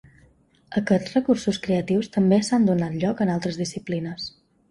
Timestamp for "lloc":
3.05-3.21